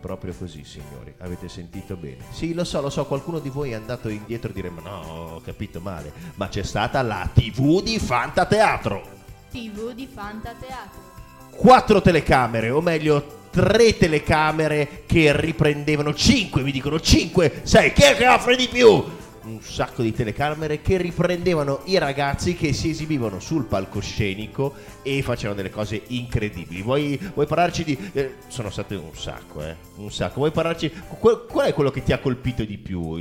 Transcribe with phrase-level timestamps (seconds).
[0.00, 2.24] Proprio così, signori, avete sentito bene.
[2.30, 5.34] Sì, lo so, lo so, qualcuno di voi è andato indietro e dire ma no,
[5.34, 9.02] ho capito male, ma c'è stata la TV di Fantateatro.
[9.50, 11.08] TV di Fantateatro.
[11.50, 18.16] Quattro telecamere, o meglio tre telecamere che riprendevano, cinque mi dicono, cinque, sei, chi è
[18.16, 19.18] che offre di più?
[19.44, 25.56] Un sacco di telecamere che riprendevano i ragazzi che si esibivano sul palcoscenico e facevano
[25.56, 26.82] delle cose incredibili.
[26.82, 27.98] Vuoi, vuoi parlarci di...
[28.12, 30.36] Eh, sono state un sacco, eh, un sacco.
[30.36, 30.90] Vuoi parlarci...
[31.18, 33.18] Qual, qual è quello che ti ha colpito di più?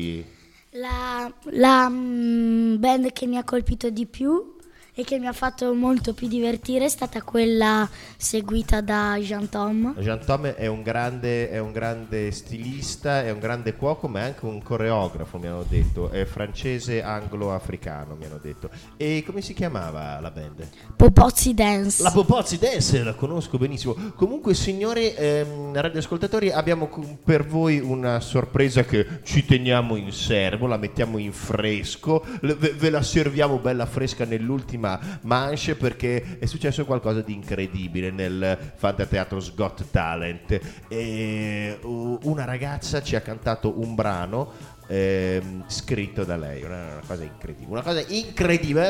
[0.71, 4.57] La, la mm, band che mi ha colpito di più
[4.99, 9.95] e che mi ha fatto molto più divertire è stata quella seguita da Jean Tom.
[9.97, 14.23] Jean Tom è un, grande, è un grande stilista, è un grande cuoco, ma è
[14.23, 16.09] anche un coreografo, mi hanno detto.
[16.09, 18.69] È francese anglo-africano, mi hanno detto.
[18.97, 20.67] E come si chiamava la band?
[20.97, 22.03] Popozzi Dance.
[22.03, 23.95] La Popozzi Dance, la conosco benissimo.
[24.15, 26.89] Comunque, signori ehm, radioascoltatori, abbiamo
[27.23, 32.89] per voi una sorpresa che ci teniamo in serbo, la mettiamo in fresco, ve, ve
[32.89, 34.87] la serviamo bella fresca nell'ultima
[35.21, 40.59] manche perché è successo qualcosa di incredibile nel Fantateatro Got Talent.
[40.87, 47.21] E una ragazza ci ha cantato un brano Ehm, scritto da lei, una, una, cosa
[47.21, 48.81] incredibile, una cosa incredibile,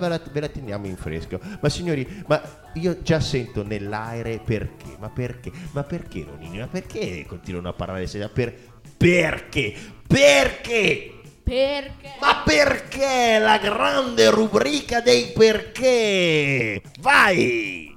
[0.00, 1.38] ve la, ve la, teniamo in fresco.
[1.60, 2.40] Ma signori, ma
[2.72, 8.06] io già sento nell'aere perché, ma perché, ma perché Nonini, ma perché continuano a parlare
[8.32, 8.54] per,
[8.96, 9.74] perché,
[10.06, 11.20] perché?
[11.42, 12.14] Perché?
[12.20, 13.38] Ma perché?
[13.38, 16.80] La grande rubrica dei perché!
[17.00, 17.96] Vai!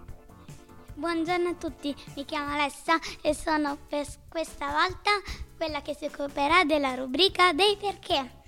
[0.96, 5.12] Buongiorno a tutti, mi chiamo Alessa e sono per questa volta
[5.56, 8.42] quella che si occuperà della rubrica dei perché.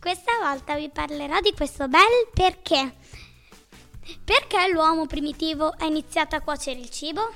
[0.00, 2.96] Questa volta vi parlerò di questo bel perché.
[4.24, 7.32] Perché l'uomo primitivo ha iniziato a cuocere il cibo?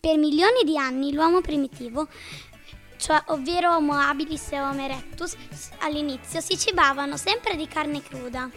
[0.00, 2.08] Per milioni di anni l'uomo primitivo
[3.00, 5.34] cioè, ovvero Homo habilis e Homo erectus,
[5.78, 8.50] all'inizio si cibavano sempre di carne cruda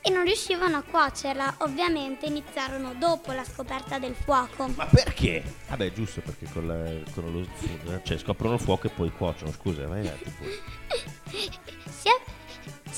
[0.00, 1.56] e non riuscivano a cuocerla.
[1.58, 4.68] Ovviamente iniziarono dopo la scoperta del fuoco.
[4.68, 5.42] Ma perché?
[5.68, 9.50] Vabbè, giusto perché con, la, con lo cioè scoprono il fuoco e poi cuociono.
[9.50, 11.52] Scusa, vai avanti poi.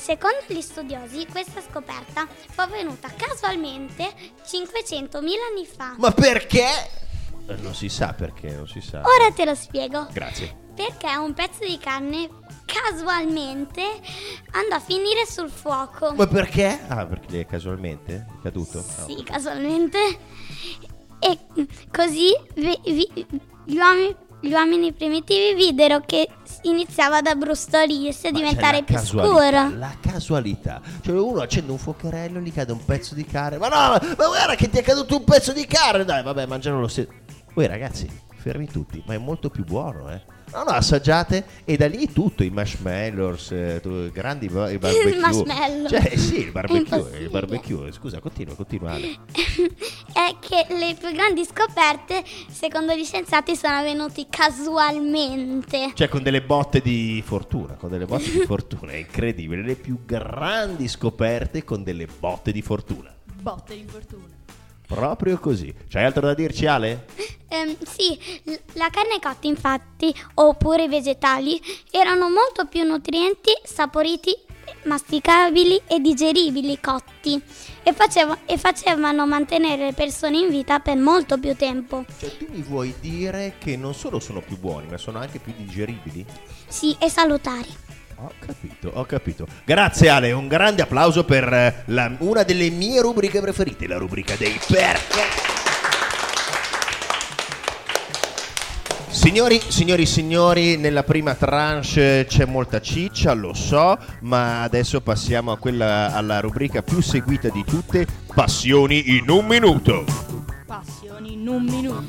[0.07, 4.15] Secondo gli studiosi, questa scoperta fu avvenuta casualmente
[4.47, 5.95] 500.000 anni fa.
[5.97, 7.06] Ma perché?
[7.49, 8.99] Eh, non si sa perché, non si sa.
[8.99, 10.09] Ora te lo spiego.
[10.13, 10.65] Grazie.
[10.75, 12.29] Perché un pezzo di carne
[12.67, 13.83] casualmente
[14.51, 16.13] andò a finire sul fuoco.
[16.15, 16.79] Ma perché?
[16.89, 18.83] Ah, perché casualmente è caduto?
[18.83, 19.23] Sì, oh.
[19.23, 19.99] casualmente.
[21.19, 21.39] E
[21.91, 23.27] così vi, vi,
[23.65, 26.29] gli, uomini, gli, uomini, primitivi videro che
[26.63, 29.71] iniziava ad abbrustolirsi e a diventare più scuro.
[29.77, 30.83] La casualità.
[31.01, 33.57] Cioè uno accende un fuocherello e gli cade un pezzo di carne.
[33.57, 36.05] Ma no, ma guarda che ti è caduto un pezzo di carne.
[36.05, 37.25] Dai, vabbè, mangiano lo stesso.
[37.57, 40.21] Voi ragazzi, fermi tutti, ma è molto più buono, eh.
[40.53, 45.11] No, no, assaggiate e da lì tutto, i marshmallows, eh, grandi i barbecue.
[45.11, 45.89] Il marshmallow.
[45.89, 47.91] Cioè, sì, il barbecue, il barbecue.
[47.93, 49.21] Scusa, continua, continua Ale.
[50.13, 55.93] È che le più grandi scoperte, secondo gli scienziati, sono avvenute casualmente.
[55.95, 59.63] Cioè, con delle botte di fortuna, con delle botte di fortuna, è incredibile.
[59.63, 63.15] Le più grandi scoperte con delle botte di fortuna.
[63.41, 64.45] Botte di fortuna.
[64.87, 65.75] Proprio così.
[65.89, 67.07] C'hai altro da dirci, Ale?
[67.49, 68.19] Ehm, sì,
[68.75, 71.61] la carne cotta infatti, oppure i vegetali,
[71.91, 74.35] erano molto più nutrienti, saporiti,
[74.85, 77.41] masticabili e digeribili cotti
[77.83, 82.05] e, faceva- e facevano mantenere le persone in vita per molto più tempo.
[82.19, 85.53] Cioè, tu mi vuoi dire che non solo sono più buoni, ma sono anche più
[85.57, 86.25] digeribili?
[86.69, 87.69] Sì, e salutari.
[88.19, 89.47] Ho capito, ho capito.
[89.65, 94.35] Grazie Ale, un grande applauso per eh, la- una delle mie rubriche preferite, la rubrica
[94.37, 95.55] dei perché.
[99.09, 106.13] Signori, signori, signori, nella prima tranche c'è molta ciccia, lo so, ma adesso passiamo quella,
[106.15, 110.05] alla rubrica più seguita di tutte, Passioni in un minuto.
[111.47, 112.05] In un minuto.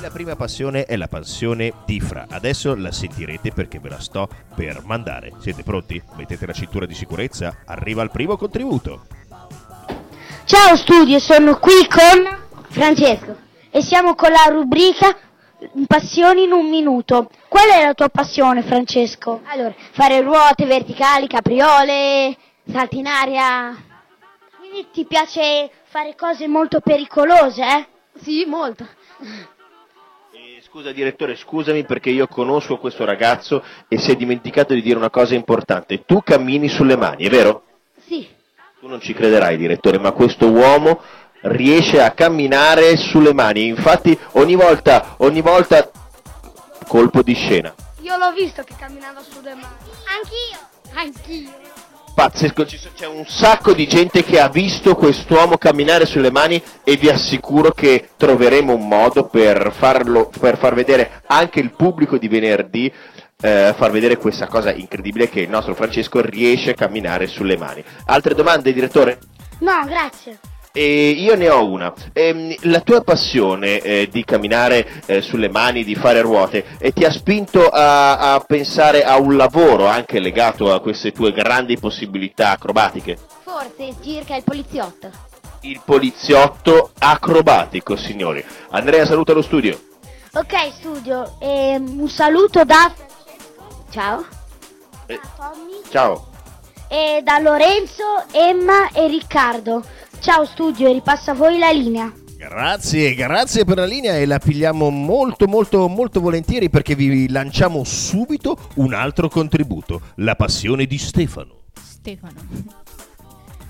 [0.00, 2.24] La prima passione è la passione di Fra.
[2.26, 5.34] Adesso la sentirete perché ve la sto per mandare.
[5.40, 6.02] Siete pronti?
[6.16, 7.64] Mettete la cintura di sicurezza.
[7.66, 9.04] Arriva il primo contributo.
[10.44, 13.36] Ciao studio, sono qui con Francesco
[13.70, 15.14] e siamo con la rubrica
[15.86, 17.28] Passioni in un minuto.
[17.46, 19.42] Qual è la tua passione, Francesco?
[19.48, 22.34] Allora, fare ruote verticali, capriole,
[22.72, 23.76] salti in aria.
[24.58, 27.86] Quindi ti piace fare cose molto pericolose, eh?
[28.22, 28.86] Sì, molto.
[30.32, 34.98] Eh, Scusa direttore, scusami perché io conosco questo ragazzo e si è dimenticato di dire
[34.98, 36.04] una cosa importante.
[36.04, 37.62] Tu cammini sulle mani, è vero?
[38.06, 38.28] Sì.
[38.80, 41.00] Tu non ci crederai direttore, ma questo uomo
[41.42, 43.66] riesce a camminare sulle mani.
[43.66, 45.90] Infatti ogni volta, ogni volta
[46.86, 47.74] colpo di scena.
[48.02, 49.90] Io l'ho visto che camminava sulle mani.
[50.06, 50.58] Anch'io.
[50.94, 51.77] Anch'io.
[52.18, 57.08] Pazzesco, c'è un sacco di gente che ha visto quest'uomo camminare sulle mani e vi
[57.08, 62.92] assicuro che troveremo un modo per farlo, per far vedere anche il pubblico di venerdì,
[63.40, 67.84] eh, far vedere questa cosa incredibile che il nostro Francesco riesce a camminare sulle mani.
[68.06, 69.20] Altre domande, direttore?
[69.60, 70.40] No, grazie.
[70.78, 71.92] E io ne ho una.
[72.12, 77.02] Ehm, la tua passione eh, di camminare eh, sulle mani, di fare ruote, eh, ti
[77.04, 82.50] ha spinto a, a pensare a un lavoro anche legato a queste tue grandi possibilità
[82.50, 83.18] acrobatiche?
[83.42, 85.10] Forse circa il poliziotto.
[85.62, 88.44] Il poliziotto acrobatico, signori.
[88.70, 89.76] Andrea saluta lo studio.
[90.34, 91.38] Ok, studio.
[91.40, 92.94] ehm, un saluto da.
[93.90, 94.24] Ciao.
[95.06, 95.80] Eh, Tommy.
[95.90, 96.26] ciao.
[96.86, 99.84] E da Lorenzo, Emma e Riccardo.
[100.20, 102.12] Ciao, studio, e ripassa a voi la linea.
[102.36, 107.82] Grazie, grazie per la linea e la pigliamo molto molto molto volentieri perché vi lanciamo
[107.84, 111.64] subito un altro contributo, la passione di Stefano.
[111.80, 112.40] Stefano.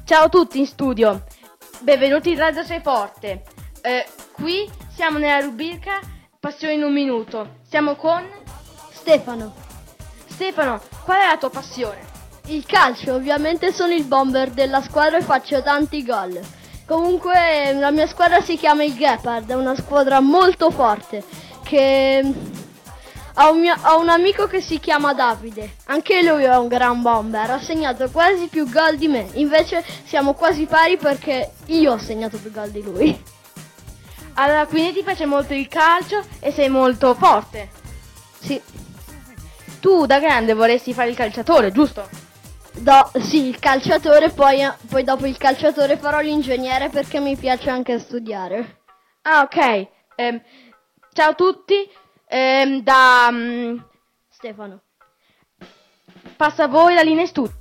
[0.05, 1.25] Ciao a tutti in studio,
[1.81, 3.43] benvenuti in Radio Sei Forte.
[3.81, 6.01] Eh, qui siamo nella rubrica
[6.41, 7.57] Passione in un minuto.
[7.69, 8.25] Siamo con
[8.93, 9.53] Stefano.
[10.27, 10.81] Stefano.
[11.05, 12.18] Qual è la tua passione?
[12.49, 16.41] Il calcio, ovviamente sono il bomber della squadra e faccio tanti gol.
[16.87, 21.23] Comunque la mia squadra si chiama il Gepard, è una squadra molto forte
[21.63, 22.23] che
[23.35, 27.03] ha un, mio- ha un amico che si chiama Davide, anche lui è un gran
[27.03, 31.99] bomber, ha segnato quasi più gol di me, invece siamo quasi pari perché io ho
[31.99, 33.23] segnato più gol di lui.
[34.35, 37.69] Allora, quindi ti piace molto il calcio e sei molto forte.
[38.41, 38.59] Sì,
[39.81, 42.27] Tu da grande vorresti fare il calciatore, giusto?
[42.81, 47.99] Do- sì, il calciatore, poi, poi dopo il calciatore farò l'ingegnere perché mi piace anche
[47.99, 48.81] studiare.
[49.23, 49.89] Ah, ok.
[50.17, 50.43] Ehm,
[51.13, 51.89] ciao a tutti.
[52.27, 53.77] Ehm, da mm,
[54.29, 54.83] Stefano.
[56.37, 57.58] passa a voi la linea in studio.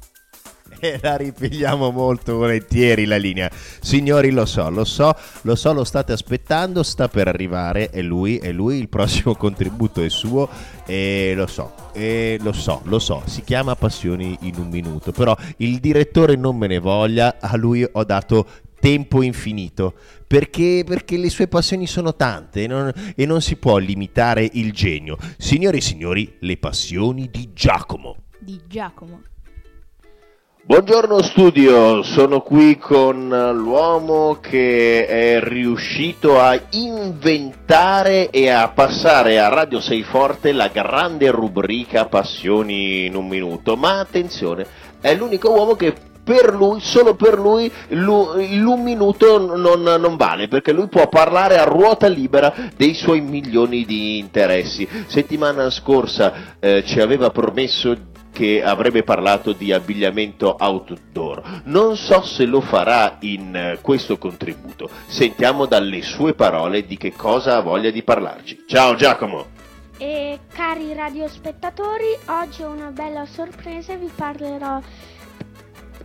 [0.80, 3.50] E la ripigliamo molto volentieri la linea.
[3.52, 8.38] Signori, lo so, lo so, lo so, lo state aspettando, sta per arrivare, è lui,
[8.38, 10.48] è lui, il prossimo contributo è suo
[10.86, 15.36] e lo so, e lo so, lo so, si chiama Passioni in un minuto, però
[15.58, 18.48] il direttore non me ne voglia, a lui ho dato
[18.80, 19.96] tempo infinito
[20.28, 24.72] perché, perché le sue passioni sono tante e non, e non si può limitare il
[24.72, 25.18] genio.
[25.38, 28.18] Signori e signori, le passioni di Giacomo.
[28.40, 29.22] Di Giacomo.
[30.68, 39.48] Buongiorno studio, sono qui con l'uomo che è riuscito a inventare e a passare a
[39.48, 43.78] Radio Sei Forte la grande rubrica Passioni in un minuto.
[43.78, 44.68] Ma attenzione,
[45.00, 50.50] è l'unico uomo che per lui, solo per lui, lu- l'un minuto non, non vale,
[50.50, 54.86] perché lui può parlare a ruota libera dei suoi milioni di interessi.
[55.06, 61.62] Settimana scorsa eh, ci aveva promesso che avrebbe parlato di abbigliamento outdoor.
[61.64, 64.88] Non so se lo farà in eh, questo contributo.
[65.08, 68.66] Sentiamo dalle sue parole di che cosa ha voglia di parlarci.
[68.68, 69.48] Ciao Giacomo!
[69.98, 74.80] E cari radiospettatori, oggi ho una bella sorpresa e vi parlerò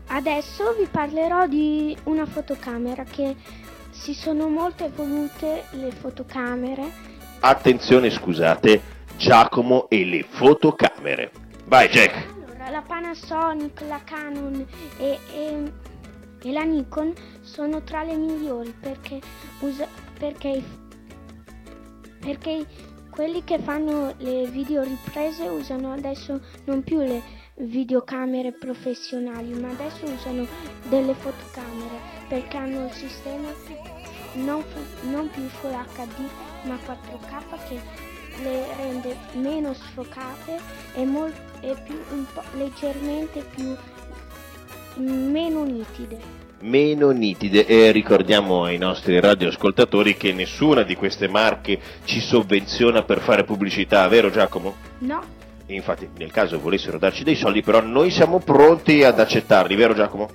[0.07, 3.37] adesso vi parlerò di una fotocamera che
[3.91, 7.11] si sono molto evolute le fotocamere
[7.43, 8.81] attenzione scusate,
[9.17, 11.42] Giacomo e le fotocamere.
[11.67, 12.27] Vai Jack!
[12.45, 14.67] Allora, la Panasonic, la Canon
[14.99, 15.73] e, e-
[16.45, 19.21] e la Nikon sono tra le migliori perché,
[19.61, 19.87] usa-
[20.19, 20.63] perché,
[22.19, 22.67] perché
[23.11, 27.23] quelli che fanno le videoriprese usano adesso non più le
[27.57, 30.47] videocamere professionali, ma adesso usano
[30.89, 33.49] delle fotocamere perché hanno il sistema
[34.35, 34.65] non,
[35.03, 36.29] non più Full HD
[36.65, 37.81] ma 4K che
[38.43, 40.59] le rende meno sfocate
[40.95, 43.75] e, mol- e più, un po' leggermente più
[44.97, 46.19] meno nitide.
[46.61, 53.21] meno nitide e ricordiamo ai nostri radioascoltatori che nessuna di queste marche ci sovvenziona per
[53.21, 54.75] fare pubblicità, vero Giacomo?
[54.99, 55.23] No,
[55.67, 60.29] infatti nel caso volessero darci dei soldi però noi siamo pronti ad accettarli, vero Giacomo?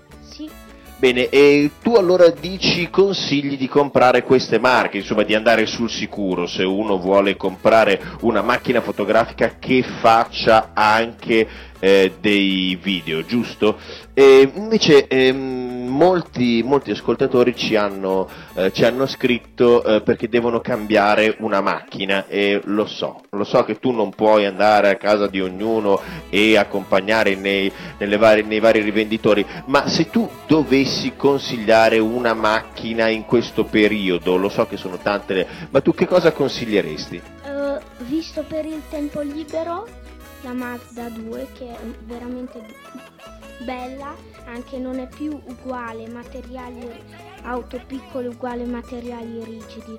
[0.99, 6.47] Bene, e tu allora dici consigli di comprare queste marche, insomma di andare sul sicuro
[6.47, 11.47] se uno vuole comprare una macchina fotografica che faccia anche
[11.79, 13.77] eh, dei video, giusto?
[14.13, 20.59] E invece ehm, molti, molti ascoltatori ci hanno, eh, ci hanno scritto eh, perché devono
[20.59, 25.27] cambiare una macchina e lo so, lo so che tu non puoi andare a casa
[25.27, 27.71] di ognuno e accompagnare nei,
[28.17, 34.49] varie- nei vari rivenditori, ma se tu dovessi consigliare una macchina in questo periodo, lo
[34.49, 37.21] so che sono tante, le- ma tu che cosa consiglieresti?
[37.45, 39.87] Eh, visto per il tempo libero,
[40.41, 42.61] la Mazda 2 che è veramente
[43.63, 44.15] bella,
[44.45, 46.89] anche non è più uguale, materiali
[47.43, 49.97] auto piccole uguale materiali rigidi,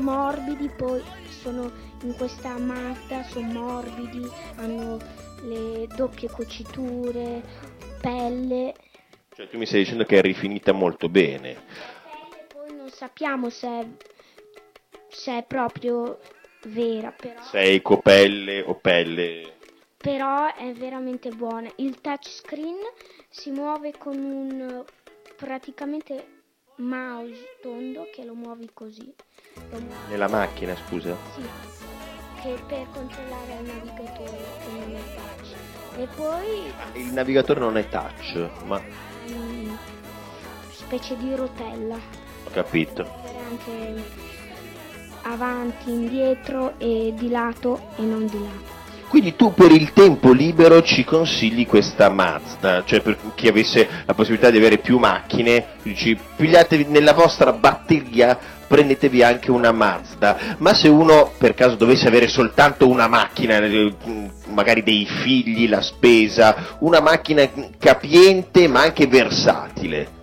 [0.00, 1.02] morbidi poi
[1.42, 1.70] sono
[2.02, 4.98] in questa Mazda, sono morbidi, hanno
[5.42, 7.42] le doppie cuciture,
[8.00, 8.74] pelle,
[9.34, 11.56] Cioè tu mi stai dicendo che è rifinita molto bene.
[12.48, 13.86] poi non sappiamo se è,
[15.08, 16.18] se è proprio
[16.66, 17.40] vera, però...
[17.42, 19.52] Sei copelle o pelle?
[19.96, 21.68] però è veramente buona.
[21.76, 22.76] Il touchscreen
[23.28, 24.84] si muove con un
[25.36, 26.26] praticamente
[26.76, 29.12] mouse tondo che lo muovi così.
[29.70, 31.16] Lo muovi, Nella macchina, scusa.
[31.34, 31.42] sì,
[32.40, 35.54] che per controllare il navigatore che non è touch.
[35.98, 38.80] E poi Il navigatore non è touch, ma
[39.30, 39.74] mm,
[40.70, 43.02] specie di rotella ho capito.
[43.02, 44.02] per anche
[45.30, 48.74] avanti, indietro e di lato e non di lato.
[49.08, 54.14] Quindi tu per il tempo libero ci consigli questa Mazda, cioè per chi avesse la
[54.14, 60.74] possibilità di avere più macchine, dici pigliatevi nella vostra batteria, prendetevi anche una Mazda, ma
[60.74, 63.94] se uno per caso dovesse avere soltanto una macchina, eh,
[64.48, 70.15] magari dei figli, la spesa, una macchina capiente ma anche versatile.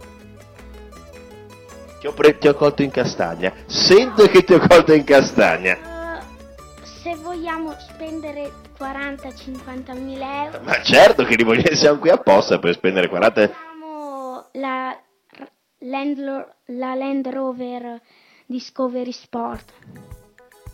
[2.03, 6.19] Ti ho, pre- ti ho colto in castagna, sento che ti ho colto in castagna.
[6.83, 12.73] Se vogliamo spendere 40-50 mila euro Ma certo che li vogliamo, siamo qui apposta per
[12.73, 13.41] spendere 40...
[13.43, 15.01] Abbiamo la
[15.77, 18.01] Land, la Land Rover
[18.47, 19.71] Discovery Sport.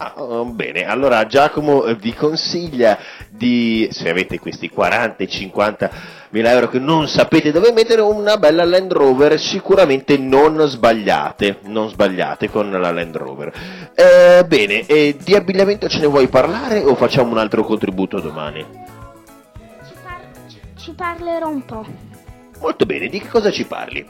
[0.01, 5.91] Ah, oh, bene, allora Giacomo eh, vi consiglia di, se avete questi 40 e 50
[6.29, 11.89] mila euro che non sapete dove mettere, una bella Land Rover, sicuramente non sbagliate, non
[11.89, 13.51] sbagliate con la Land Rover.
[13.93, 18.65] Eh, bene, e di abbigliamento ce ne vuoi parlare o facciamo un altro contributo domani?
[19.85, 21.85] Ci, par- ci- ci parlerò un po'.
[22.61, 24.07] Molto bene, di che cosa ci parli?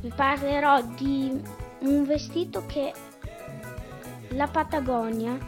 [0.00, 1.32] Vi parlerò di
[1.80, 2.92] un vestito che
[4.34, 5.38] la Patagonia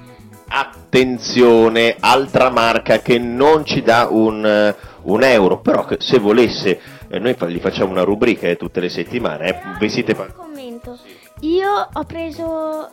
[0.49, 6.81] Attenzione, altra marca che non ci dà un, eh, un euro, però che se volesse,
[7.09, 10.99] eh, noi gli facciamo una rubrica eh, tutte le settimane, eh, vestite pa- commento.
[11.41, 12.91] Io ho preso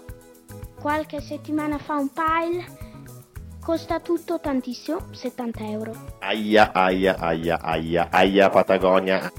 [0.81, 2.81] qualche settimana fa un pile.
[3.63, 5.95] Costa tutto tantissimo, 70 euro.
[6.19, 9.31] aia, aia, aia, aia, aia Patagonia.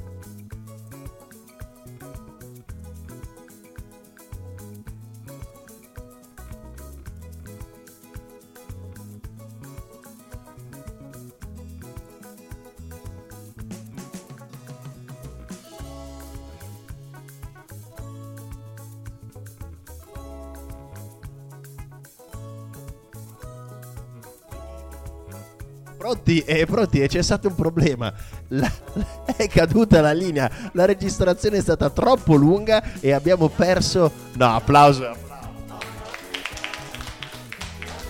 [26.14, 26.38] Pronti?
[26.40, 28.12] Eh, pronti, e c'è stato un problema.
[28.48, 28.70] La-
[29.36, 30.48] è caduta la linea.
[30.72, 34.10] La registrazione è stata troppo lunga e abbiamo perso.
[34.34, 35.04] No, applauso.
[35.08, 35.22] applauso.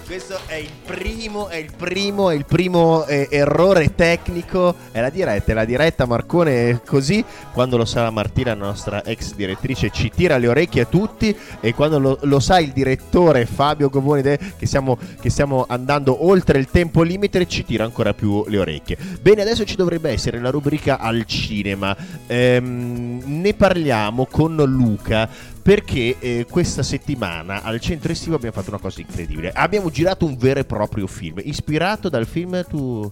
[0.06, 4.74] Questo è il primo, è il primo, è il primo eh, errore tecnico.
[4.92, 7.24] È la diretta, è la diretta Marcone è così.
[7.54, 11.34] Quando lo sa Martina, la nostra ex direttrice, ci tira le orecchie a tutti.
[11.58, 16.66] E quando lo, lo sa il direttore Fabio Govoni, che che stiamo andando oltre il
[16.66, 18.98] tempo limite, ci tira ancora più le orecchie.
[19.22, 21.96] Bene, adesso ci dovrebbe essere la rubrica al cinema.
[22.26, 28.78] Ehm, ne parliamo con Luca perché eh, questa settimana al centro estivo abbiamo fatto una
[28.78, 29.50] cosa incredibile.
[29.50, 33.10] Abbiamo girato un vero e proprio film, ispirato dal film tu...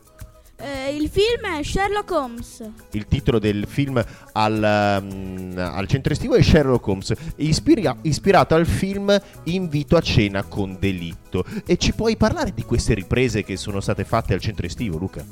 [0.58, 2.70] Eh, il film è Sherlock Holmes.
[2.90, 8.66] Il titolo del film al, um, al centro estivo è Sherlock Holmes, ispira- ispirato al
[8.66, 11.46] film Invito a cena con delitto.
[11.64, 15.24] E ci puoi parlare di queste riprese che sono state fatte al centro estivo, Luca?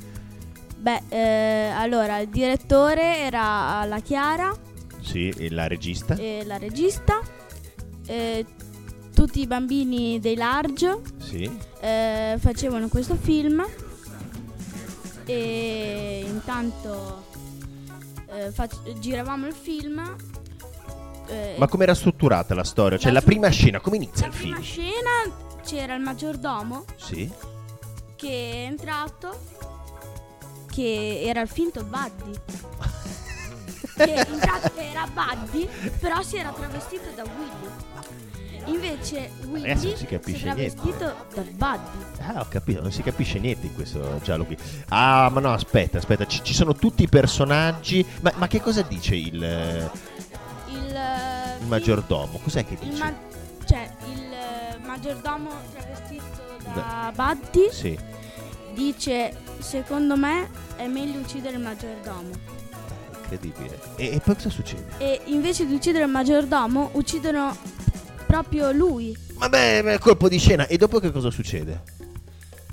[0.79, 4.69] Beh, eh, allora il direttore era la Chiara
[5.11, 6.15] Sì, e la regista?
[6.17, 7.21] e la regista,
[8.07, 8.45] eh,
[9.15, 11.51] tutti i bambini dei Large Sì.
[11.81, 13.65] eh, facevano questo film
[15.27, 17.25] e intanto
[18.29, 20.17] eh, fac- giravamo il film.
[21.27, 22.99] eh, Ma come era strutturata la storia?
[22.99, 24.65] Cioè, La la prima scena, come inizia la il prima film?
[24.65, 27.31] scena c'era il maggiordomo Sì.
[28.17, 29.39] che è entrato,
[30.71, 32.39] che era il finto Buddy.
[34.05, 37.89] Che era Buddy, però si era travestito da Willy.
[38.67, 40.75] Invece Willy Adesso non si si capisce era niente.
[40.83, 42.05] vestito da Buddy.
[42.21, 44.57] Ah, ho capito, non si capisce niente in questo giallo qui.
[44.89, 48.07] Ah, ma no, aspetta, aspetta, ci, ci sono tutti i personaggi.
[48.21, 49.91] Ma, ma che cosa dice il, eh,
[50.69, 52.39] Il, eh, il maggiordomo?
[52.43, 53.03] Cos'è che il dice?
[53.03, 53.15] ma-
[53.65, 57.99] cioè il eh, maggiordomo travestito da Buddy Sì,
[58.75, 62.59] dice secondo me è meglio uccidere il maggiordomo.
[63.31, 63.79] Incredibile.
[63.97, 64.85] E, e poi cosa succede?
[64.99, 67.57] E invece di uccidere il maggiordomo uccidono
[68.27, 69.17] proprio lui.
[69.35, 70.67] Vabbè, beh, colpo di scena.
[70.67, 71.99] E dopo che cosa succede?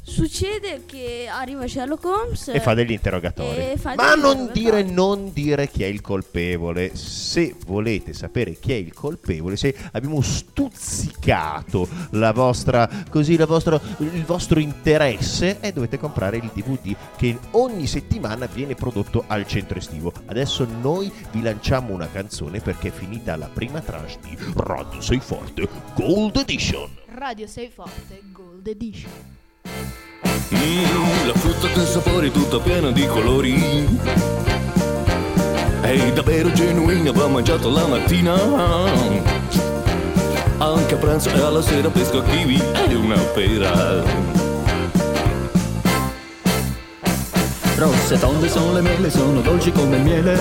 [0.09, 3.71] Succede che arriva Sherlock Holmes E fa degli interrogatori.
[3.71, 4.60] e fa Ma degli non interrogatori.
[4.84, 6.95] dire, non dire chi è il colpevole.
[6.95, 13.79] Se volete sapere chi è il colpevole, se abbiamo stuzzicato la vostra, così, la vostra,
[13.97, 19.77] il vostro interesse, e dovete comprare il DVD che ogni settimana viene prodotto al centro
[19.77, 20.13] estivo.
[20.27, 25.19] Adesso noi vi lanciamo una canzone perché è finita la prima tranche di Radio Sei
[25.19, 26.89] Forte Gold Edition.
[27.10, 29.37] Radio 6 Forte Gold Edition.
[30.53, 33.99] Mm, la frutta con sapori tutta piena di colori
[35.82, 38.34] È davvero genuina, va mangiato la mattina
[40.58, 44.38] Anche a pranzo e alla sera pesco kiwi È una pera
[47.77, 50.36] Rosse tonde sono le mele, sono dolci come il miele.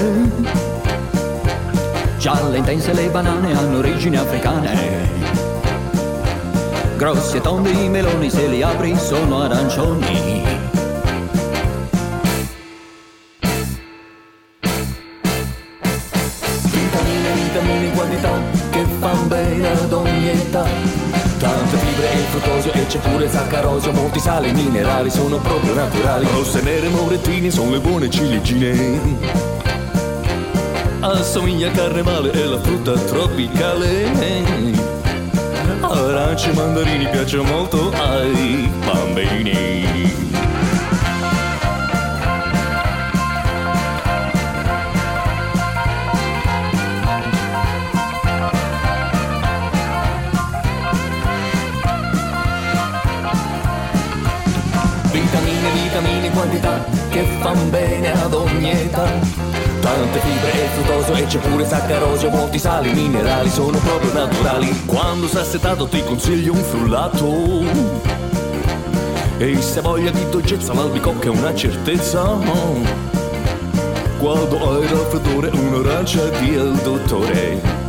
[2.16, 5.45] Gialle intense le banane hanno origini africane.
[6.96, 10.42] Grossi e tondi i meloni, se li apri sono arancioni.
[16.62, 18.30] Vitamine, vitamine in quantità
[18.70, 20.64] Che fan bene ad ogni età.
[21.38, 23.92] Tante fibre e fruttosio e c'è pure zaccarosio.
[23.92, 26.26] Molti sali minerali sono proprio naturali.
[26.32, 29.00] Rosse, nere, morettine sono le buone ciliegine.
[31.00, 34.95] Assomiglia a carnevale e la frutta tropicale
[35.80, 40.14] Arance e mandarini piacciono molto ai bambini
[55.12, 59.45] Vitamine, vitamine in quantità che fan bene ad ogni età.
[59.86, 64.84] Tante fibre e fruttosio e c'è pure saccarosio, molti sali minerali sono proprio naturali.
[64.84, 67.62] Quando sei assetato ti consiglio un frullato.
[69.38, 72.36] E se voglia di dolcezza l'albicocca è una certezza.
[74.18, 77.85] Quando hai raffreddore un'arancia di al dottore.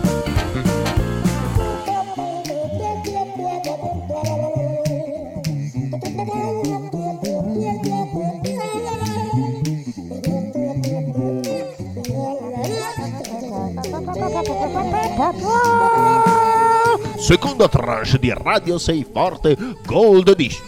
[17.27, 20.65] Seconda tranche di Radio Sei Forte Gold Edition.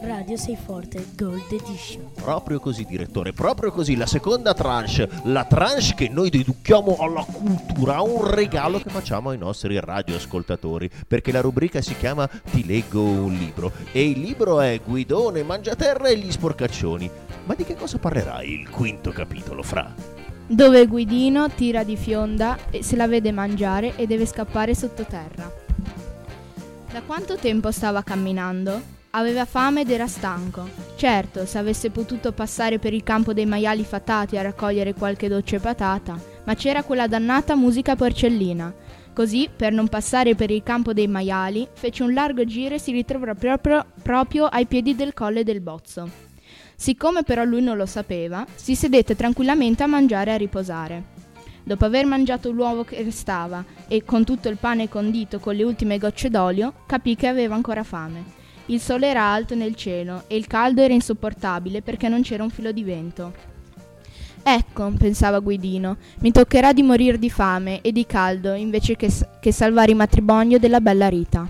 [0.00, 2.12] Radio 6 Forte Gold Edition.
[2.14, 3.96] Proprio così, direttore, proprio così.
[3.96, 9.36] La seconda tranche, la tranche che noi deduchiamo alla cultura, un regalo che facciamo ai
[9.36, 10.88] nostri radioascoltatori.
[11.06, 13.70] Perché la rubrica si chiama Ti leggo un libro.
[13.92, 17.10] E il libro è Guidone, Mangiaterra e gli sporcaccioni.
[17.44, 19.94] Ma di che cosa parlerà il quinto capitolo, Fra?
[20.46, 25.59] Dove Guidino tira di fionda e se la vede mangiare e deve scappare sottoterra.
[26.92, 28.98] Da quanto tempo stava camminando?
[29.10, 30.68] Aveva fame ed era stanco.
[30.96, 35.60] Certo, se avesse potuto passare per il campo dei maiali fatati a raccogliere qualche dolce
[35.60, 38.74] patata, ma c'era quella dannata musica porcellina.
[39.14, 42.90] Così, per non passare per il campo dei maiali, fece un largo giro e si
[42.90, 46.10] ritrovò proprio, proprio ai piedi del colle del bozzo.
[46.74, 51.19] Siccome però lui non lo sapeva, si sedette tranquillamente a mangiare e a riposare.
[51.70, 55.98] Dopo aver mangiato l'uovo che restava e con tutto il pane condito con le ultime
[55.98, 58.24] gocce d'olio, capì che aveva ancora fame.
[58.66, 62.50] Il sole era alto nel cielo e il caldo era insopportabile perché non c'era un
[62.50, 63.32] filo di vento.
[64.42, 69.52] Ecco, pensava Guidino, mi toccherà di morire di fame e di caldo invece che, che
[69.52, 71.46] salvare il matrimonio della bella Rita.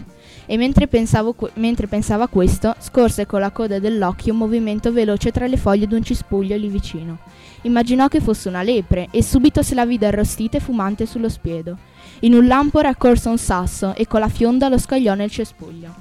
[0.50, 5.46] E mentre, que- mentre pensava questo, scorse con la coda dell'occhio un movimento veloce tra
[5.46, 7.18] le foglie d'un cispuglio lì vicino.
[7.62, 11.78] Immaginò che fosse una lepre e subito se la vide arrostita e fumante sullo spiedo.
[12.22, 15.94] In un lampo raccolse un sasso e con la fionda lo scagliò nel cespuglio.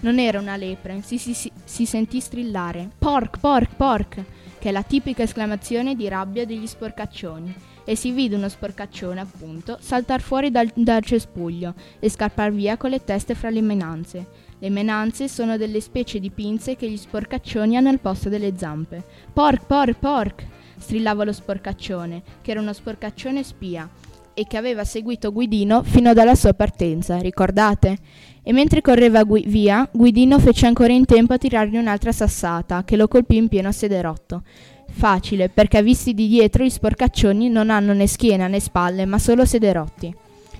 [0.00, 4.24] Non era una lepre, si, si, si, si sentì strillare Pork, pork, pork,
[4.58, 9.78] che è la tipica esclamazione di rabbia degli sporcaccioni, e si vide uno sporcaccione, appunto,
[9.80, 14.26] saltar fuori dal, dal cespuglio e scappar via con le teste fra le menanze.
[14.58, 19.04] Le menanze sono delle specie di pinze che gli sporcaccioni hanno al posto delle zampe.
[19.32, 20.46] Pork, pork, pork!
[20.78, 23.88] strillava lo sporcaccione, che era uno sporcaccione spia
[24.34, 27.98] e che aveva seguito Guidino fino dalla sua partenza, ricordate?
[28.42, 32.96] E mentre correva gui- via, Guidino fece ancora in tempo a tirargli un'altra sassata, che
[32.96, 34.42] lo colpì in pieno sederotto.
[34.90, 39.44] Facile, perché visti di dietro gli sporcaccioni non hanno né schiena né spalle, ma solo
[39.44, 40.14] sederotti.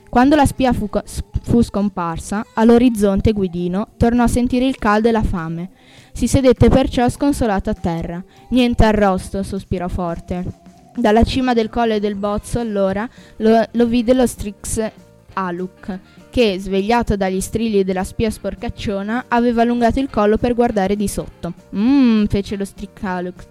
[0.08, 0.88] Quando la spia fu,
[1.42, 5.70] fu scomparsa, all'orizzonte Guidino tornò a sentire il caldo e la fame.
[6.12, 8.22] Si sedette perciò sconsolato a terra.
[8.48, 10.44] Niente arrosto, sospirò forte.
[10.96, 14.90] Dalla cima del colle del bozzo, allora, lo, lo vide lo Strix
[15.34, 15.98] Aluk,
[16.30, 21.52] che, svegliato dagli strilli della spia sporcacciona, aveva allungato il collo per guardare di sotto.
[21.76, 23.46] Mmm, fece lo Strix Aluk.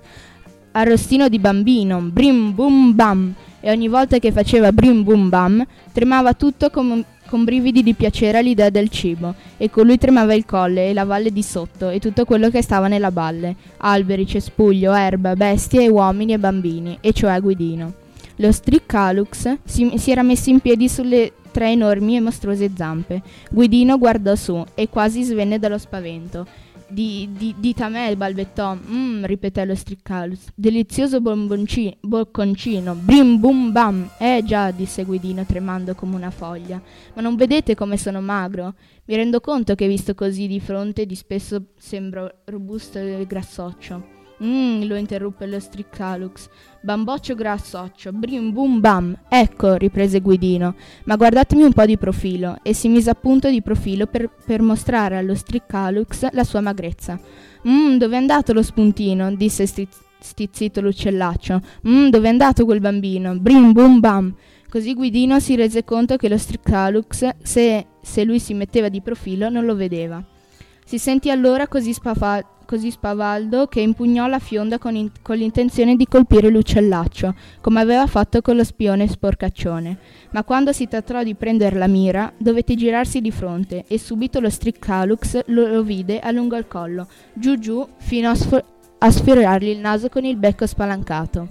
[0.71, 6.34] Arrostino di bambino, brim bum bam, e ogni volta che faceva brim bum bam, tremava
[6.34, 10.89] tutto come con brividi di piacere all'idea del cibo, e con lui tremava il colle
[10.89, 15.36] e la valle di sotto e tutto quello che stava nella valle, alberi, cespuglio, erba,
[15.36, 17.93] bestie uomini e bambini, e cioè Guidino.
[18.38, 23.21] Lo Striccalux si, si era messo in piedi sulle tre enormi e mostruose zampe.
[23.51, 26.47] Guidino guardò su e quasi svenne dallo spavento
[26.89, 28.75] di, di, dite a me, balbettò.
[28.75, 30.47] Mmm, ripeté lo Striccalus.
[30.56, 32.95] Delizioso bocconcino.
[32.95, 34.10] Brim bum bam.
[34.17, 36.82] Eh già, disse Guidino tremando come una foglia.
[37.13, 38.75] Ma non vedete come sono magro?
[39.06, 44.18] Mi rendo conto che visto così di fronte di spesso sembro robusto e grassoccio.
[44.41, 46.47] Mmm, lo interruppe lo Striccalux.
[46.82, 49.17] Bamboccio grassoccio, brim bum bam.
[49.28, 50.75] Ecco, riprese Guidino,
[51.06, 52.58] ma guardatemi un po' di profilo.
[52.63, 57.19] E si mise appunto di profilo per, per mostrare allo Striccalux la sua magrezza.
[57.67, 59.34] Mmm, dove è andato lo spuntino?
[59.36, 61.60] disse stiz- stizzito l'uccellaccio.
[61.88, 63.38] Mmm, è andato quel bambino?
[63.38, 64.34] Brim bum bam.
[64.69, 69.49] Così Guidino si rese conto che lo Striccalux, se, se lui si metteva di profilo,
[69.49, 70.23] non lo vedeva.
[70.86, 75.95] Si sentì allora così spafato così spavaldo che impugnò la fionda con, in- con, l'intenzione
[75.95, 79.97] di colpire l'uccellaccio, come aveva fatto con lo spione sporcaccione.
[80.34, 84.51] Ma quando si trattò di prendere la mira, dovette girarsi di fronte e subito lo
[84.51, 88.63] Striccalux lo, vide a lungo il collo, giù giù, fino a, sf-
[88.99, 91.47] a sfiorargli il naso con il becco spalancato.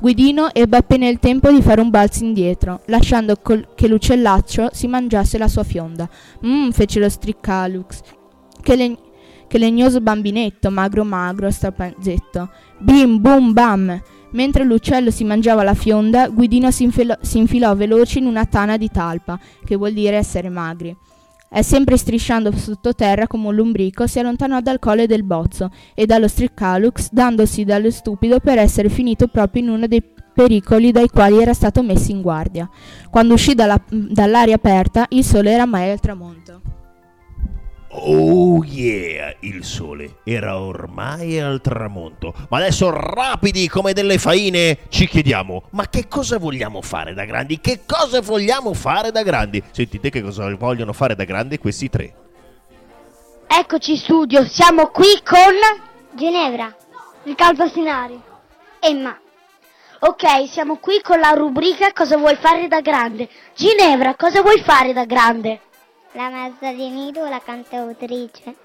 [0.00, 4.88] Guidino ebbe appena il tempo di fare un balzo indietro, lasciando col- che l'uccellaccio si
[4.88, 6.08] mangiasse la sua fionda.
[6.44, 8.00] Mmm, fece lo Striccalux,
[8.60, 8.96] che, le-
[9.46, 12.50] che legnoso bambinetto, magro magro, strapanzetto.
[12.78, 14.02] Bim bum bam!
[14.32, 18.76] Mentre l'uccello si mangiava la fionda, Guidino si infilò, si infilò veloce in una tana
[18.76, 20.94] di talpa, che vuol dire essere magri.
[21.48, 26.28] E sempre strisciando sottoterra come un lumbrico, si allontanò dal colle del bozzo e dallo
[26.28, 30.02] striccalux, dandosi dallo stupido per essere finito proprio in uno dei
[30.36, 32.68] pericoli dai quali era stato messo in guardia.
[33.08, 36.60] Quando uscì dalla, dall'aria aperta, il sole era mai al tramonto.
[37.98, 45.06] Oh yeah, il sole era ormai al tramonto, ma adesso rapidi come delle faine ci
[45.06, 47.58] chiediamo, ma che cosa vogliamo fare da grandi?
[47.58, 49.62] Che cosa vogliamo fare da grandi?
[49.70, 52.14] Sentite che cosa vogliono fare da grandi questi tre.
[53.46, 55.54] Eccoci studio, siamo qui con
[56.12, 56.74] Ginevra,
[57.24, 58.20] Riccardo Sinari.
[58.78, 59.18] Emma,
[59.98, 63.28] Ok, siamo qui con la rubrica Cosa vuoi fare da grande?
[63.54, 65.60] Ginevra, cosa vuoi fare da grande?
[66.16, 68.56] La mazza di nido, la cantautrice.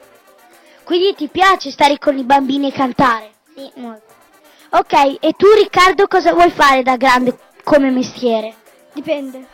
[0.84, 3.34] Quindi ti piace stare con i bambini e cantare?
[3.54, 4.14] Sì, molto.
[4.70, 8.56] Ok, e tu Riccardo cosa vuoi fare da grande come mestiere?
[8.94, 9.48] Dipende.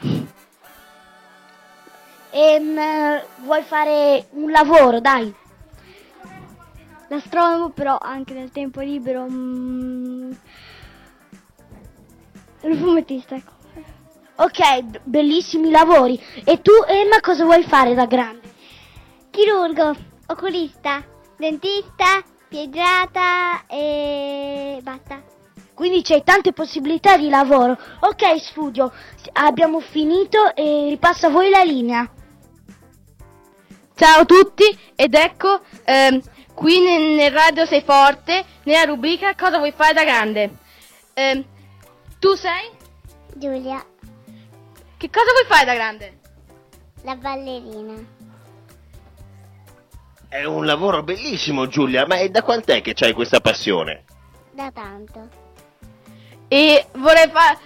[2.29, 2.79] Ehm,
[3.37, 5.33] vuoi fare un lavoro, dai.
[7.07, 9.25] L'astronomo però anche nel tempo libero...
[9.27, 10.31] mm,
[12.61, 13.56] il fumettista, ecco.
[14.39, 16.21] Ok, bellissimi lavori.
[16.43, 18.53] E tu, Emma, cosa vuoi fare da grande?
[19.31, 19.95] Chirurgo,
[20.27, 21.03] oculista,
[21.35, 25.23] dentista, piedrata e basta.
[25.73, 27.77] Quindi c'hai tante possibilità di lavoro.
[28.01, 28.91] Ok, studio,
[29.33, 32.07] abbiamo finito e ripassa a voi la linea.
[33.95, 36.21] Ciao a tutti ed ecco ehm,
[36.53, 40.57] qui nel, nel Radio Sei Forte, nella rubrica Cosa vuoi fare da grande?
[41.13, 41.43] Ehm,
[42.19, 42.69] tu sei?
[43.33, 43.83] Giulia,
[44.97, 46.25] Che cosa vuoi fare da grande?
[47.07, 47.93] la ballerina.
[50.27, 54.03] È un lavoro bellissimo, Giulia, ma è da quant'è che c'hai questa passione?
[54.51, 55.45] Da tanto.
[56.49, 57.59] E vorrei fare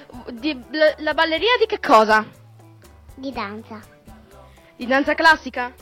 [0.70, 2.24] la, la ballerina di che cosa?
[3.15, 3.80] Di danza.
[4.76, 5.74] Di danza classica?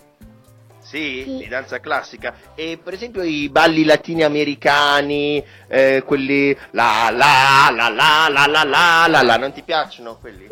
[0.80, 2.34] Sì, di danza classica.
[2.56, 8.64] E per esempio i balli latini americani, eh, quelli la la la la la la
[8.64, 10.48] la la la, non ti piacciono quelli?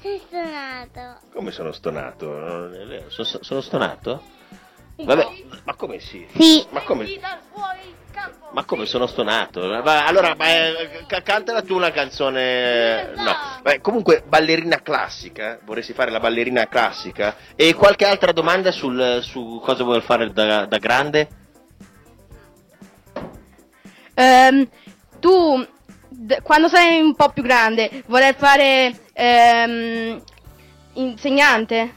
[0.00, 1.20] Sei suonato.
[1.32, 2.26] Come sono stonato?
[2.38, 4.22] Non è vero, sono, sono stonato?
[4.96, 5.28] Vabbè,
[5.64, 6.26] ma come sì?
[6.36, 6.66] Sì.
[6.70, 7.06] Ma come?
[8.50, 9.62] Ma come sono stonato?
[9.62, 13.12] Allora, ma, eh, ca- cantala tu una canzone.
[13.14, 13.32] No,
[13.62, 15.58] Beh, comunque ballerina classica.
[15.64, 17.36] Vorresti fare la ballerina classica?
[17.54, 21.28] E qualche altra domanda sul, su cosa vuoi fare da, da grande?
[24.14, 24.68] Ehm,
[25.20, 25.66] tu
[26.08, 30.20] d- quando sei un po' più grande vorrei fare ehm,
[30.94, 31.92] insegnante?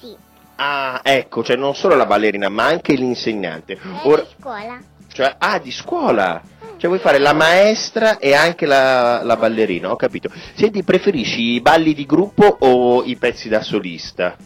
[0.00, 0.16] Sì.
[0.56, 3.78] Ah, ecco, cioè non solo la ballerina, ma anche l'insegnante.
[4.02, 4.80] Ora, Di scuola.
[5.12, 6.42] cioè, ah, di scuola.
[6.76, 10.28] Cioè vuoi fare la maestra e anche la, la ballerina, ho capito.
[10.54, 14.36] Senti, preferisci i balli di gruppo o i pezzi da solista?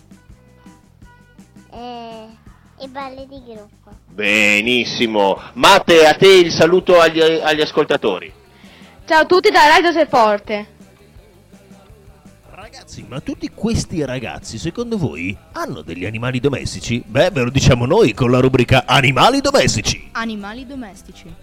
[1.73, 2.27] Eh,
[2.81, 3.91] I balli di gruppo.
[4.09, 5.41] Benissimo.
[5.55, 8.33] Mate, a te il saluto agli, agli ascoltatori.
[9.09, 10.77] Ciao a tutti da Radio Sei Forte.
[12.51, 17.03] Ragazzi, ma tutti questi ragazzi, secondo voi, hanno degli animali domestici?
[17.07, 20.11] Beh, ve lo diciamo noi con la rubrica Animali domestici.
[20.13, 21.35] Animali domestici.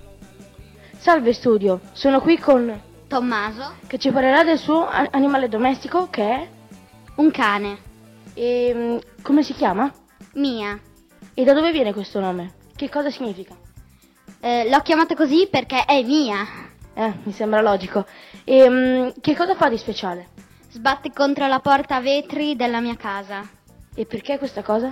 [0.99, 6.21] Salve studio, sono qui con Tommaso, che ci parlerà del suo a- animale domestico che
[6.23, 6.47] è
[7.15, 7.78] un cane.
[8.36, 9.91] e mm, come si chiama?
[10.34, 10.80] Mia.
[11.34, 12.54] E da dove viene questo nome?
[12.75, 13.56] Che cosa significa?
[14.39, 16.45] Eh, l'ho chiamata così perché è mia.
[16.95, 18.05] Eh, mi sembra logico.
[18.43, 20.29] E mm, che cosa fa di speciale?
[20.69, 23.47] Sbatte contro la porta a vetri della mia casa.
[23.93, 24.91] E perché questa cosa?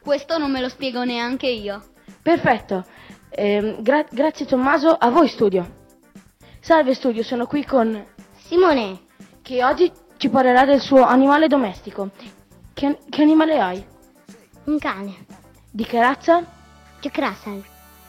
[0.00, 1.82] Questo non me lo spiego neanche io.
[2.20, 2.84] Perfetto.
[3.30, 5.82] Ehm, gra- grazie Tommaso, a voi studio.
[6.60, 8.04] Salve studio, sono qui con
[8.36, 9.00] Simone,
[9.42, 12.10] che oggi ci parlerà del suo animale domestico.
[12.72, 13.86] Che, che animale hai?
[14.64, 15.26] un cane.
[15.70, 16.42] Di che razza?
[17.00, 17.62] Jack Russell.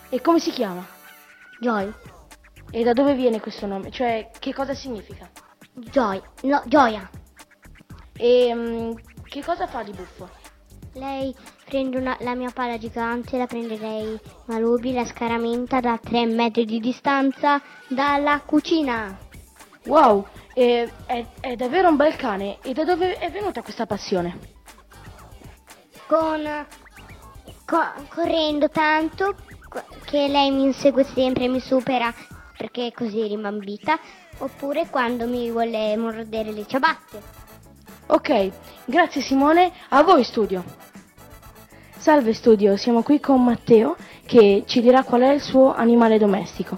[0.10, 0.86] E come si chiama?
[1.60, 1.91] Joy.
[2.71, 3.91] E da dove viene questo nome?
[3.91, 5.30] Cioè, che cosa significa?
[5.73, 6.21] Joy.
[6.43, 7.10] No, Gioia.
[8.17, 8.91] E mm,
[9.23, 10.30] che cosa fa di buffo?
[10.93, 11.34] Lei
[11.65, 16.80] prende una- la mia pala gigante, la prenderei Malubi, la scaramenta da 3 metri di
[16.80, 19.17] distanza dalla cucina.
[19.86, 22.60] Wow, e- è, è davvero un bel cane.
[22.62, 24.54] E da dove è venuta questa passione?
[26.08, 26.65] Con,
[27.65, 29.36] co- correndo tanto
[30.06, 32.13] che lei mi insegue sempre, mi supera
[32.65, 33.99] perché è così rimambita,
[34.39, 37.21] oppure quando mi vuole mordere le ciabatte.
[38.08, 38.51] Ok,
[38.86, 40.63] grazie Simone, a voi studio.
[41.95, 46.78] Salve studio, siamo qui con Matteo che ci dirà qual è il suo animale domestico.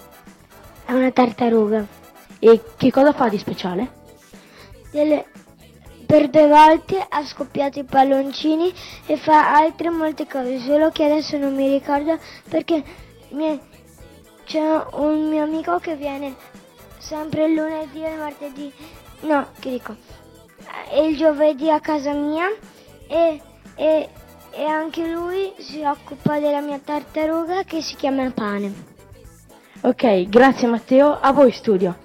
[0.85, 1.85] È una tartaruga.
[2.39, 3.91] E che cosa fa di speciale?
[4.91, 5.25] Delle-
[6.05, 8.73] per due volte ha scoppiato i palloncini
[9.05, 12.17] e fa altre molte cose, solo che adesso non mi ricordo
[12.49, 12.83] perché
[13.29, 13.59] mi-
[14.47, 16.33] c'è un mio amico che viene
[16.97, 18.73] sempre il lunedì e il martedì,
[19.21, 19.95] no, che dico,
[20.89, 22.47] e il giovedì a casa mia
[23.07, 23.41] e,
[23.75, 24.09] e-
[24.51, 28.73] e anche lui si occupa della mia tartaruga che si chiama Pane.
[29.81, 31.95] Ok, grazie Matteo, a voi studio.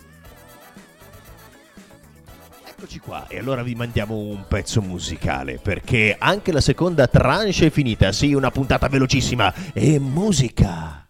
[2.69, 7.71] Eccoci qua, e allora vi mandiamo un pezzo musicale, perché anche la seconda tranche è
[7.71, 8.11] finita.
[8.11, 11.02] Sì, una puntata velocissima e musica.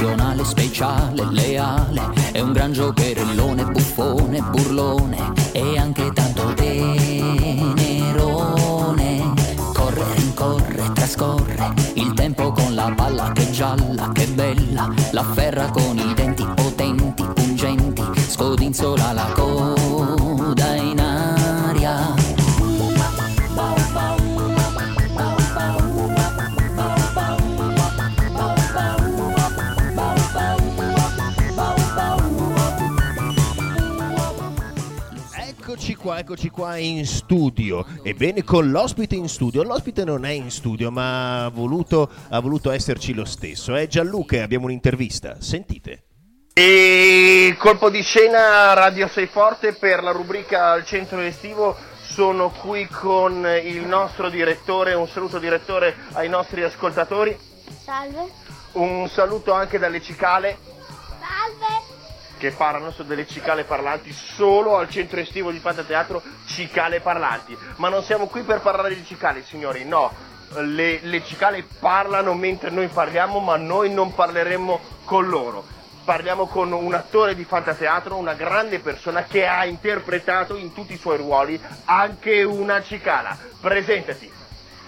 [0.00, 2.00] eccezionale, speciale, leale,
[2.32, 5.32] è un gran giocherellone, buffone, burlone.
[5.52, 7.68] E anche tanto tenerone.
[9.74, 11.74] Corre, rincorre, trascorre.
[11.94, 17.22] Il tempo con la palla che gialla, che bella, la ferra con i denti potenti,
[17.34, 19.79] pungenti, scodinzola la cosa
[36.00, 37.84] qua, eccoci qua in studio.
[38.02, 39.62] Ebbene, con l'ospite in studio.
[39.62, 43.74] L'ospite non è in studio, ma ha voluto, ha voluto esserci lo stesso.
[43.74, 45.36] È Gianluca e abbiamo un'intervista.
[45.40, 46.04] Sentite.
[46.54, 51.76] E colpo di scena Radio Sei Forte per la rubrica al centro estivo.
[52.02, 54.94] Sono qui con il nostro direttore.
[54.94, 57.36] Un saluto direttore ai nostri ascoltatori.
[57.84, 58.26] Salve.
[58.72, 60.56] Un saluto anche dalle cicale
[61.20, 61.79] Salve.
[62.40, 67.56] Che parlano, sono delle cicale parlanti solo al centro estivo di Fantateatro, cicale parlanti.
[67.76, 70.10] Ma non siamo qui per parlare di cicale, signori, no.
[70.54, 75.64] Le, le cicale parlano mentre noi parliamo, ma noi non parleremo con loro.
[76.02, 80.98] Parliamo con un attore di fantateatro, una grande persona che ha interpretato in tutti i
[80.98, 83.36] suoi ruoli anche una cicala.
[83.60, 84.32] Presentati.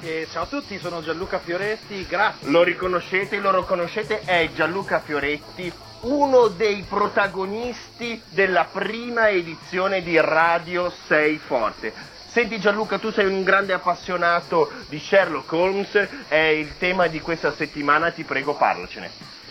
[0.00, 2.50] Eh, ciao a tutti, sono Gianluca Fioretti, grazie.
[2.50, 10.92] Lo riconoscete, lo riconoscete, è Gianluca Fioretti, uno dei protagonisti della prima edizione di Radio
[11.06, 11.92] 6 Forte.
[12.26, 17.52] Senti Gianluca, tu sei un grande appassionato di Sherlock Holmes, è il tema di questa
[17.52, 19.10] settimana, ti prego parlacene.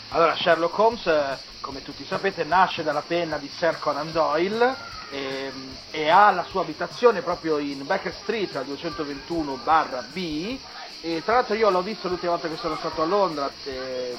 [0.10, 4.76] Allora, Sherlock Holmes, eh, come tutti sapete, nasce dalla penna di Sir Conan Doyle
[5.12, 10.58] ehm, e ha la sua abitazione proprio in Baker Street al 221 barra B.
[11.04, 13.50] E tra l'altro io l'ho visto l'ultima volta che sono stato a Londra,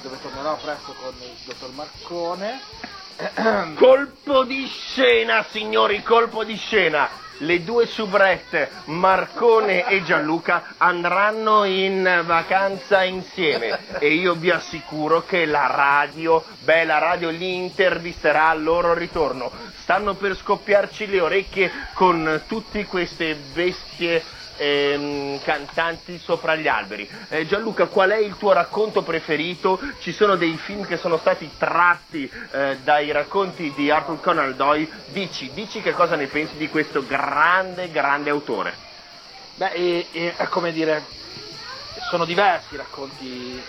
[0.02, 2.60] dove tornerò presto con il dottor Marcone.
[3.78, 7.08] Colpo di scena, signori, colpo di scena.
[7.38, 15.44] Le due soubrette, Marcone e Gianluca, andranno in vacanza insieme e io vi assicuro che
[15.44, 19.50] la radio, beh, la radio li intervisterà al loro ritorno.
[19.82, 24.22] Stanno per scoppiarci le orecchie con tutte queste bestie
[24.56, 27.08] ehm, cantanti sopra gli alberi.
[27.28, 29.80] Eh, Gianluca, qual è il tuo racconto preferito?
[30.00, 34.88] Ci sono dei film che sono stati tratti eh, dai racconti di Arthur Conan Doyle.
[35.06, 38.74] Dici, dici che cosa ne pensi di questo grande, grande autore.
[39.54, 41.02] Beh, e- come dire,
[42.08, 43.62] sono diversi i racconti,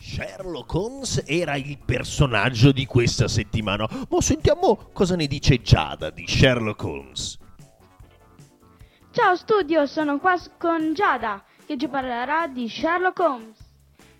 [0.00, 3.86] Sherlock Holmes era il personaggio di questa settimana.
[4.08, 7.38] Ma sentiamo cosa ne dice Giada di Sherlock Holmes.
[9.12, 13.56] Ciao studio, sono qua con Giada che ci parlerà di Sherlock Holmes.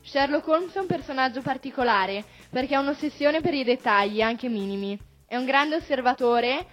[0.01, 5.09] Sherlock Holmes è un personaggio particolare perché ha un'ossessione per i dettagli, anche minimi.
[5.31, 6.67] È un grande osservatore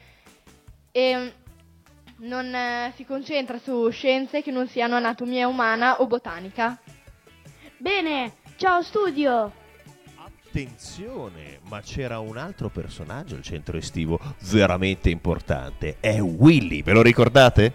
[0.92, 6.76] e mm, non eh, si concentra su scienze che non siano anatomia umana o botanica.
[7.78, 9.54] Bene, ciao studio.
[10.16, 15.98] Attenzione, ma c'era un altro personaggio al centro estivo veramente importante.
[16.00, 17.74] È Willy, ve lo ricordate?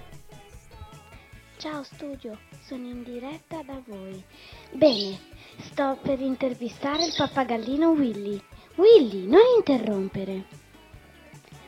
[1.59, 4.21] Ciao studio, sono in diretta da voi.
[4.73, 5.17] Bene,
[5.59, 8.43] sto per intervistare il pappagallino Willy.
[8.75, 10.62] Willy, non interrompere.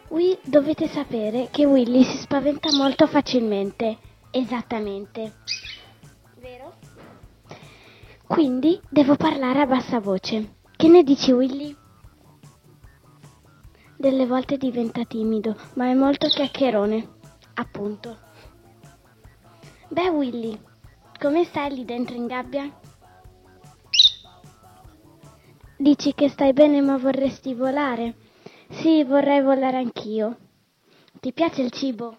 [0.09, 3.99] Wi- dovete sapere che Willy si spaventa molto facilmente.
[4.31, 5.33] Esattamente.
[6.39, 6.75] Vero?
[8.27, 10.57] Quindi devo parlare a bassa voce.
[10.77, 11.77] Che ne dici Willy?
[13.97, 17.13] Delle volte diventa timido, ma è molto chiacchierone.
[17.55, 18.19] Appunto.
[19.89, 20.59] Beh, Willy,
[21.19, 22.71] come stai lì dentro in gabbia?
[25.77, 28.24] Dici che stai bene ma vorresti volare?
[28.81, 30.37] Sì, vorrei volare anch'io.
[31.21, 32.19] Ti piace il cibo?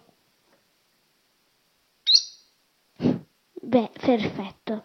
[2.96, 4.84] Beh, perfetto.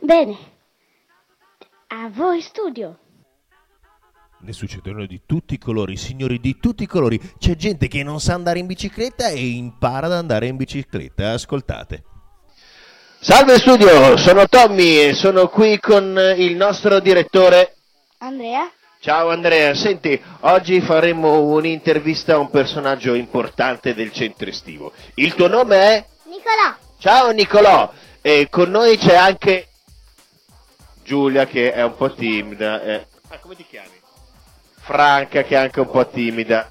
[0.00, 0.36] Bene.
[1.88, 2.98] A voi studio.
[4.42, 7.20] Ne succedono di tutti i colori, signori, di tutti i colori.
[7.38, 11.32] C'è gente che non sa andare in bicicletta e impara ad andare in bicicletta.
[11.32, 12.04] Ascoltate.
[13.20, 17.76] Salve studio, sono Tommy e sono qui con il nostro direttore.
[18.18, 18.70] Andrea?
[19.02, 24.92] Ciao Andrea, senti, oggi faremo un'intervista a un personaggio importante del centro estivo.
[25.14, 26.04] Il tuo nome è?
[26.24, 27.90] Nicolò, Ciao Nicolò,
[28.20, 29.68] e con noi c'è anche
[31.02, 32.82] Giulia che è un po' timida.
[32.82, 33.06] eh.
[33.28, 33.88] Ah, come ti chiami?
[34.80, 36.70] Franca che è anche un po' timida.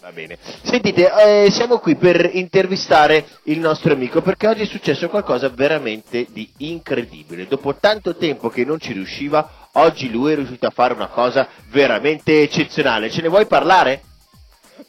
[0.00, 0.38] Va bene.
[0.62, 6.26] Sentite, eh, siamo qui per intervistare il nostro amico perché oggi è successo qualcosa veramente
[6.30, 7.48] di incredibile.
[7.48, 11.48] Dopo tanto tempo che non ci riusciva, oggi lui è riuscito a fare una cosa
[11.68, 13.10] veramente eccezionale.
[13.10, 14.02] Ce ne vuoi parlare?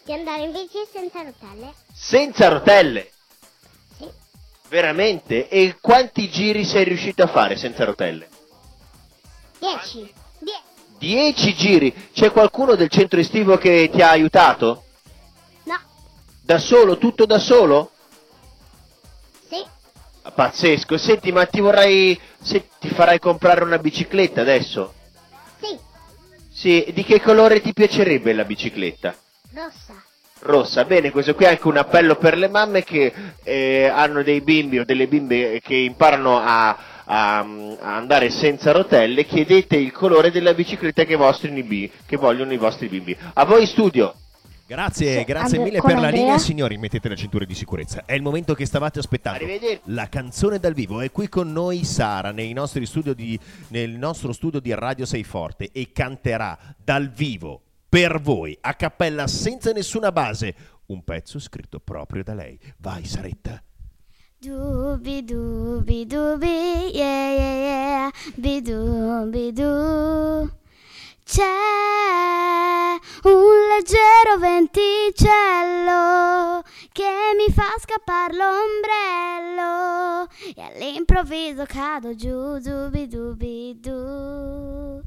[0.06, 1.74] di andare in bici senza rotelle?
[1.94, 3.10] Senza rotelle.
[3.98, 4.06] Sì.
[4.68, 5.48] Veramente?
[5.48, 8.28] E quanti giri sei riuscito a fare senza rotelle?
[9.60, 10.14] 10.
[10.40, 10.62] 10.
[10.98, 12.10] Dieci giri.
[12.14, 14.84] C'è qualcuno del centro estivo che ti ha aiutato?
[15.64, 15.80] No.
[16.42, 17.92] Da solo, tutto da solo?
[20.32, 20.98] Pazzesco.
[20.98, 22.20] Senti, ma ti vorrei...
[22.42, 24.94] se ti farai comprare una bicicletta adesso?
[25.62, 25.78] Sì.
[26.52, 29.16] Sì, di che colore ti piacerebbe la bicicletta?
[29.54, 30.04] Rossa.
[30.40, 33.14] Rossa, bene, questo qui è anche un appello per le mamme che
[33.44, 39.26] eh, hanno dei bimbi o delle bimbe che imparano a, a- a andare senza rotelle,
[39.26, 43.16] chiedete il colore della bicicletta che, vostri che vogliono i vostri bimbi.
[43.36, 44.16] A voi studio!
[44.74, 46.78] Grazie, Sì, grazie mille per la linea, signori.
[46.78, 48.06] Mettete la cintura di sicurezza.
[48.06, 49.46] È il momento che stavate aspettando.
[49.86, 51.00] La canzone dal vivo.
[51.00, 55.24] È qui con noi Sara nei nostri studio di, nel nostro studio di Radio Sei
[55.24, 60.56] Forte e canterà dal vivo per voi a cappella senza nessuna base
[60.88, 62.58] un pezzo scritto proprio da lei.
[62.78, 63.62] Vai Saretta.
[64.40, 70.62] Dubi dubi dubi, yeah yeah yeah, bidubi du.
[71.34, 75.32] C'è un leggero venticello
[76.92, 85.02] che mi fa scappare l'ombrello e all'improvviso cado giù, dubi dubi du.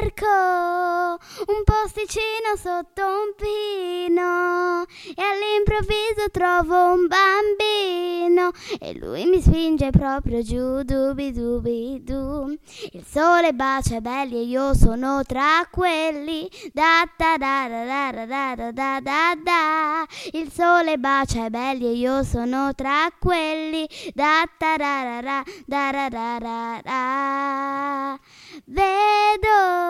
[0.00, 4.82] Cerco un posticino sotto un pino
[5.14, 12.56] e all'improvviso trovo un bambino e lui mi spinge proprio giù, dubi dubi du.
[12.92, 16.50] Il sole bacia belli e io sono tra quelli.
[16.72, 20.06] Da da da da da da da da da da.
[20.32, 23.88] Il sole bacia belli e io sono tra quelli.
[24.12, 28.18] Da da da da da da da da da.
[28.66, 29.83] Vedo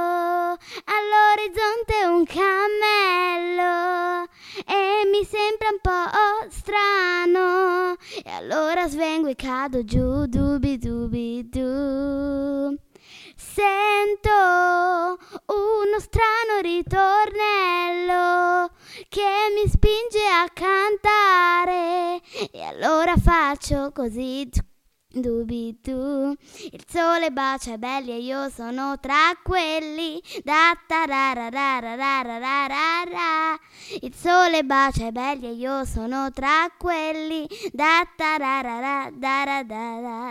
[0.84, 4.28] all'orizzonte un cammello
[4.66, 6.10] e mi sembra un po'
[6.50, 12.76] strano e allora svengo e cado giù dubi dubi du.
[13.36, 18.70] Sento uno strano ritornello
[19.08, 22.20] che mi spinge a cantare
[22.50, 24.48] e allora faccio così
[25.14, 26.34] dubi du.
[26.70, 30.20] Il sole bacia i belli e io sono tra quelli.
[30.42, 31.08] Da da.
[34.00, 37.46] Il sole bacia i belli e io sono tra quelli.
[37.72, 38.06] Da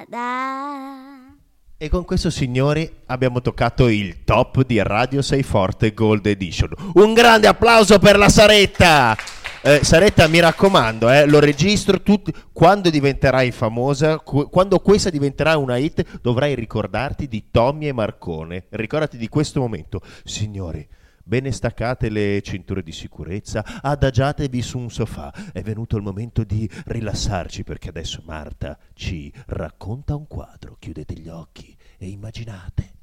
[0.07, 1.41] da.
[1.77, 6.69] E con questo, signori, abbiamo toccato il top di Radio Sei Forte Gold Edition.
[6.93, 9.32] Un grande applauso per la Saretta!
[9.65, 15.55] Eh, Saretta, mi raccomando, eh, lo registro tut- quando diventerai famosa, cu- quando questa diventerà
[15.55, 18.65] una hit, dovrai ricordarti di Tommy e Marcone.
[18.71, 20.01] Ricordati di questo momento.
[20.25, 20.85] Signori,
[21.23, 25.33] bene staccate le cinture di sicurezza, adagiatevi su un sofà.
[25.53, 30.75] È venuto il momento di rilassarci perché adesso Marta ci racconta un quadro.
[30.77, 32.93] Chiudete gli occhi e immaginate.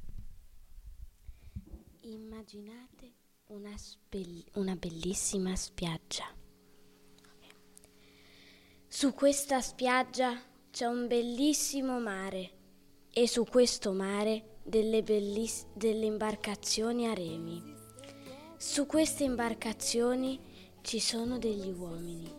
[2.03, 3.13] Immaginate
[3.47, 6.25] una, spel- una bellissima spiaggia.
[8.93, 10.37] Su questa spiaggia
[10.69, 12.51] c'è un bellissimo mare
[13.13, 17.63] e su questo mare delle, belliss- delle imbarcazioni a remi.
[18.57, 20.41] Su queste imbarcazioni
[20.81, 22.35] ci sono degli uomini.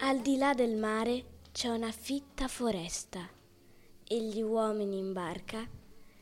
[0.00, 3.26] Al di là del mare c'è una fitta foresta
[4.06, 5.66] e gli uomini in barca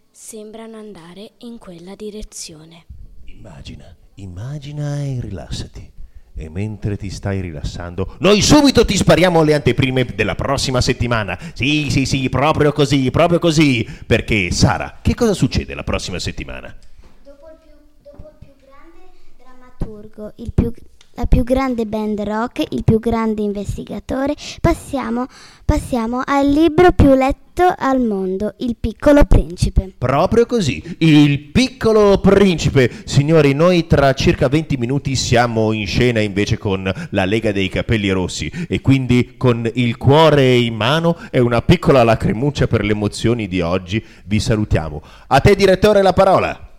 [0.08, 2.86] sembrano andare in quella direzione.
[3.24, 6.01] Immagina, immagina e rilassati.
[6.34, 11.38] E mentre ti stai rilassando, noi subito ti spariamo le anteprime della prossima settimana.
[11.52, 13.86] Sì, sì, sì, proprio così, proprio così.
[14.06, 16.74] Perché, Sara, che cosa succede la prossima settimana?
[19.82, 20.72] drammaturgo, il più-
[21.14, 25.26] la più grande band rock, il più grande investigatore, passiamo,
[25.64, 27.40] passiamo al libro più letto
[27.76, 29.92] al mondo, Il piccolo principe.
[29.98, 32.90] Proprio così, il piccolo principe.
[33.04, 38.08] Signori, noi tra circa 20 minuti siamo in scena invece con la Lega dei Capelli
[38.08, 43.48] Rossi e quindi con il cuore in mano e una piccola lacrimuccia per le emozioni
[43.48, 45.02] di oggi vi salutiamo.
[45.26, 46.71] A te direttore la parola.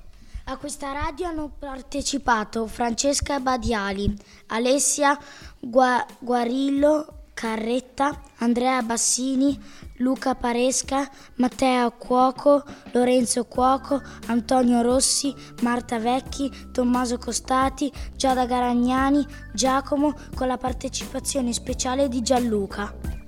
[0.45, 4.13] A questa radio hanno partecipato Francesca Badiali,
[4.47, 5.17] Alessia
[5.57, 9.57] Gua- Guarillo Carretta, Andrea Bassini,
[9.97, 20.13] Luca Paresca, Matteo Cuoco, Lorenzo Cuoco, Antonio Rossi, Marta Vecchi, Tommaso Costati, Giada Garagnani, Giacomo
[20.35, 23.22] con la partecipazione speciale di Gianluca.